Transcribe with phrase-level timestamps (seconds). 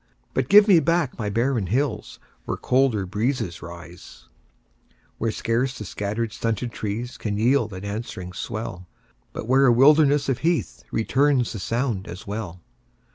[0.33, 4.29] But give me back my barren hills Where colder breezes rise;
[5.19, 8.87] Where scarce the scattered, stunted trees Can yield an answering swell,
[9.31, 12.63] But where a wilderness of heath Returns the sound as well.